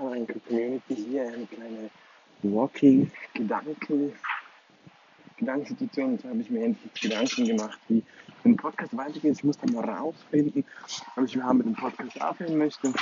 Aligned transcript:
Hallo 0.00 0.14
Enkel 0.14 0.40
Community, 0.48 0.96
hier 0.96 1.28
eine 1.28 1.46
kleine 1.46 1.90
Walking-Gedanken, 2.42 4.12
Gedankensituation. 5.36 6.12
Und 6.12 6.22
so 6.22 6.28
habe 6.30 6.40
ich 6.40 6.48
mir 6.48 6.64
endlich 6.64 7.02
Gedanken 7.02 7.44
gemacht, 7.44 7.78
wie 7.88 8.02
ein 8.44 8.56
Podcast 8.56 8.96
weitergeht. 8.96 9.36
Ich 9.36 9.44
muss 9.44 9.58
dann 9.58 9.74
mal 9.74 9.84
rausfinden, 9.84 10.64
ob 11.16 11.24
ich 11.24 11.34
überhaupt 11.34 11.58
mit 11.58 11.66
dem 11.66 11.74
Podcast 11.74 12.22
aufhören 12.22 12.56
möchte 12.56 12.94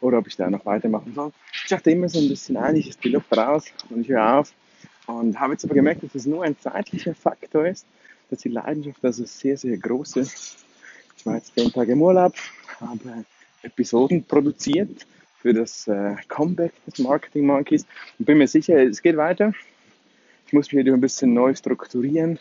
oder 0.00 0.18
ob 0.18 0.26
ich 0.26 0.36
da 0.36 0.50
noch 0.50 0.66
weitermachen 0.66 1.14
soll. 1.14 1.30
Ich 1.52 1.68
dachte 1.68 1.92
immer 1.92 2.08
so 2.08 2.18
ein 2.18 2.28
bisschen, 2.28 2.56
eigentlich 2.56 2.88
ist 2.88 3.04
die 3.04 3.10
Luft 3.10 3.36
raus 3.36 3.66
und 3.88 4.00
ich 4.00 4.08
höre 4.08 4.40
auf. 4.40 4.52
Und 5.06 5.38
habe 5.38 5.52
jetzt 5.52 5.64
aber 5.64 5.74
gemerkt, 5.74 6.02
dass 6.02 6.16
es 6.16 6.26
nur 6.26 6.42
ein 6.42 6.58
zeitlicher 6.58 7.14
Faktor 7.14 7.68
ist, 7.68 7.86
dass 8.28 8.40
die 8.40 8.48
Leidenschaft 8.48 9.04
also 9.04 9.24
sehr, 9.24 9.56
sehr 9.56 9.76
groß 9.76 10.16
ist. 10.16 10.64
Ich 11.16 11.24
war 11.24 11.36
jetzt 11.36 11.54
zehn 11.54 11.70
Tage 11.70 11.92
im 11.92 12.02
Urlaub, 12.02 12.34
habe 12.80 13.24
Episoden 13.62 14.24
produziert 14.24 15.06
für 15.48 15.54
das 15.54 15.88
äh, 15.88 16.14
Comeback 16.28 16.72
des 16.84 16.98
Marketing 16.98 17.46
Monkeys 17.46 17.86
und 18.18 18.26
bin 18.26 18.36
mir 18.36 18.46
sicher, 18.46 18.82
es 18.82 19.00
geht 19.00 19.16
weiter. 19.16 19.54
Ich 20.46 20.52
muss 20.52 20.70
mich 20.70 20.84
wieder 20.84 20.92
ein 20.92 21.00
bisschen 21.00 21.32
neu 21.32 21.54
strukturieren. 21.54 22.38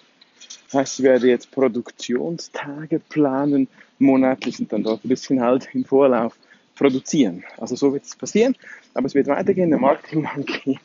Das 0.65 0.81
heißt, 0.81 0.99
ich 0.99 1.05
werde 1.05 1.29
jetzt 1.29 1.49
Produktionstage 1.51 2.99
planen, 3.07 3.69
monatlich 3.97 4.59
und 4.59 4.73
dann 4.73 4.83
dort 4.83 5.05
ein 5.05 5.07
bisschen 5.07 5.41
halt 5.41 5.69
im 5.73 5.85
Vorlauf 5.85 6.37
produzieren. 6.75 7.45
Also 7.55 7.77
so 7.77 7.93
wird 7.93 8.03
es 8.03 8.13
passieren, 8.13 8.57
aber 8.93 9.05
es 9.05 9.15
wird 9.15 9.27
weitergehen. 9.27 9.69
Der 9.69 9.79
Marketing 9.79 10.23
Monkey 10.23 10.77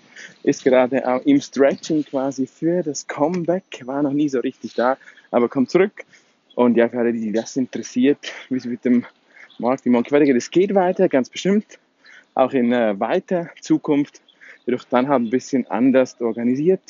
ist 0.44 0.62
gerade 0.62 1.04
auch 1.04 1.24
im 1.26 1.40
Stretching 1.40 2.04
quasi 2.04 2.46
für 2.46 2.84
das 2.84 3.04
Comeback, 3.08 3.82
war 3.84 4.00
noch 4.00 4.12
nie 4.12 4.28
so 4.28 4.38
richtig 4.38 4.74
da, 4.74 4.96
aber 5.32 5.48
kommt 5.48 5.70
zurück. 5.70 6.04
Und 6.54 6.76
ja, 6.76 6.88
für 6.88 7.00
alle, 7.00 7.12
die 7.12 7.32
das 7.32 7.56
interessiert, 7.56 8.32
wie 8.48 8.58
es 8.58 8.64
mit 8.64 8.84
dem 8.84 9.04
Marketing 9.58 9.90
Monkey 9.90 10.12
weitergeht, 10.12 10.36
es 10.36 10.52
geht 10.52 10.72
weiter, 10.72 11.08
ganz 11.08 11.28
bestimmt 11.28 11.80
auch 12.34 12.52
in 12.52 12.72
äh, 12.72 12.98
weiter 12.98 13.50
Zukunft, 13.60 14.22
jedoch 14.66 14.84
dann 14.84 15.08
halt 15.08 15.22
ein 15.22 15.30
bisschen 15.30 15.66
anders 15.68 16.20
organisiert 16.20 16.80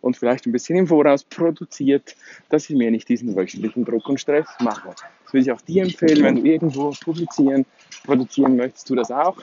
und 0.00 0.16
vielleicht 0.16 0.46
ein 0.46 0.52
bisschen 0.52 0.76
im 0.76 0.86
Voraus 0.86 1.24
produziert, 1.24 2.16
dass 2.48 2.68
ich 2.68 2.76
mir 2.76 2.90
nicht 2.90 3.08
diesen 3.08 3.34
wöchentlichen 3.34 3.84
Druck 3.84 4.08
und 4.08 4.20
Stress 4.20 4.48
mache. 4.60 4.90
Das 5.24 5.32
würde 5.32 5.44
ich 5.44 5.52
auch 5.52 5.60
dir 5.60 5.84
empfehlen, 5.84 6.22
wenn 6.22 6.36
du 6.36 6.44
irgendwo 6.44 6.90
publizieren, 6.90 7.64
produzieren 8.04 8.56
möchtest, 8.56 8.88
tu 8.88 8.94
das 8.94 9.10
auch. 9.10 9.38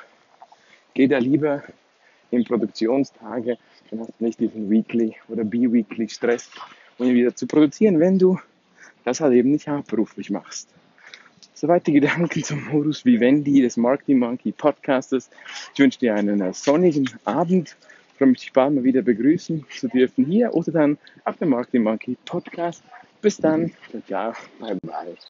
Geh 0.94 1.08
da 1.08 1.18
lieber 1.18 1.64
in 2.32 2.44
Produktionstage, 2.44 3.58
dann 3.90 4.00
hast 4.02 4.14
du 4.20 4.24
nicht 4.24 4.40
diesen 4.40 4.70
Weekly 4.70 5.16
oder 5.30 5.44
B-Weekly 5.44 6.10
Stress, 6.10 6.52
um 6.98 7.08
ihn 7.08 7.16
wieder 7.16 7.36
zu 7.36 7.48
produzieren, 7.48 8.00
wenn 8.00 8.20
du 8.20 8.38
das 9.04 9.22
halt 9.22 9.34
eben 9.34 9.52
nicht 9.52 9.68
hauptberuflich 9.68 10.30
machst. 10.30 10.70
Soweit 11.60 11.88
die 11.88 11.92
Gedanken 11.92 12.42
zum 12.42 12.64
Modus 12.72 13.04
Vivendi 13.04 13.62
des 13.62 13.76
Marketing 13.76 14.20
Monkey 14.20 14.54
Podcastes. 14.54 15.30
Ich 15.74 15.80
wünsche 15.82 16.00
dir 16.00 16.16
einen 16.16 16.54
sonnigen 16.54 17.10
Abend. 17.26 17.76
Ich 18.12 18.18
freue 18.18 18.30
mich, 18.30 18.40
dich 18.40 18.54
bald 18.54 18.76
mal 18.76 18.86
wieder 18.86 19.02
begrüßen 19.02 19.66
zu 19.78 19.90
dürfen 19.90 20.24
hier 20.24 20.54
oder 20.54 20.72
dann 20.72 20.98
auf 21.26 21.36
dem 21.36 21.50
Marketing 21.50 21.84
Monkey 21.84 22.16
Podcast. 22.24 22.82
Bis 23.22 23.36
dann. 23.36 23.74
Ciao. 24.08 24.32
Bye 24.62 24.78
bye. 24.82 25.18